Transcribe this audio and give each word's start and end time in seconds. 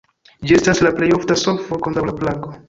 Ĝi 0.51 0.55
estas 0.59 0.81
la 0.87 0.91
plej 1.01 1.09
ofta 1.17 1.37
solvo 1.43 1.81
kontraŭ 1.85 2.07
la 2.09 2.17
plago. 2.25 2.51